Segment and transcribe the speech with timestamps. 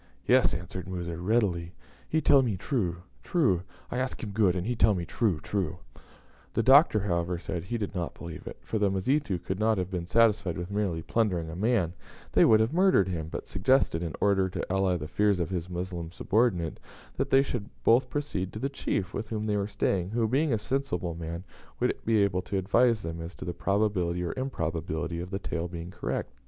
[0.25, 1.75] "Yes," answered Musa, readily;
[2.09, 3.61] "he tell me true, true.
[3.91, 5.77] I ask him good, and he tell me true, true."
[6.55, 9.91] The Doctor, however, said he did not believe it, for the Mazitu would not have
[9.91, 11.93] been satisfied with merely plundering a man,
[12.31, 15.69] they would have murdered him; but suggested, in order to allay the fears of his
[15.69, 16.79] Moslem subordinate,
[17.17, 20.51] that they should both proceed to the chief with whom they were staying, who, being
[20.51, 21.43] a sensible man,
[21.79, 25.67] would be able to advise them as to the probability or improbability of the tale
[25.67, 26.31] being correct.